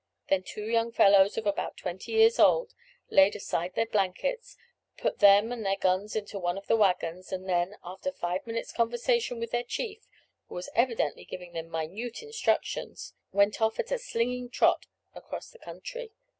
Then 0.29 0.41
two 0.41 0.63
young 0.67 0.91
fellows 0.91 1.37
of 1.37 1.45
about 1.45 1.77
twenty 1.77 2.13
years 2.13 2.39
old 2.39 2.73
laid 3.11 3.35
aside 3.35 3.75
their 3.75 3.85
blankets, 3.85 4.57
put 4.97 5.19
them 5.19 5.51
and 5.51 5.63
their 5.63 5.75
guns 5.75 6.15
into 6.15 6.39
one 6.39 6.57
of 6.57 6.65
the 6.65 6.75
waggons, 6.75 7.31
and 7.31 7.47
then, 7.47 7.77
after 7.83 8.11
five 8.11 8.47
minutes' 8.47 8.73
conversation 8.73 9.39
with 9.39 9.51
their 9.51 9.61
chief, 9.61 10.07
who 10.49 10.55
was 10.55 10.71
evidently 10.73 11.23
giving 11.23 11.53
them 11.53 11.69
minute 11.69 12.23
instructions, 12.23 13.13
went 13.31 13.61
off 13.61 13.77
at 13.77 13.91
a 13.91 13.99
slinging 13.99 14.49
trot 14.49 14.87
across 15.13 15.51
the 15.51 15.59
country. 15.59 16.11